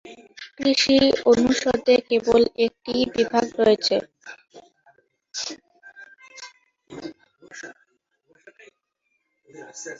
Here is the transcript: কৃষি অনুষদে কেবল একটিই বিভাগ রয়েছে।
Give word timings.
কৃষি 0.57 0.97
অনুষদে 1.31 1.95
কেবল 2.07 2.41
একটিই 2.65 3.03
বিভাগ 3.15 3.45
রয়েছে। 3.59 3.95